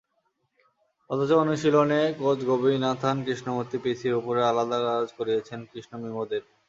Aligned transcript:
অথচ 1.09 1.31
অনুশীলনে 1.37 1.99
কোচ 2.19 2.39
গোবিনাথান 2.49 3.17
কৃষ্ণমূর্তি 3.25 3.77
পিসির 3.83 4.17
ওপরে 4.19 4.41
আলাদা 4.45 4.77
কাজ 4.87 5.07
করিয়েছেন 5.17 5.59
কৃষ্ণ-মিমোদের। 5.71 6.43